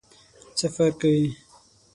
[0.57, 1.27] څه فرق کوي؟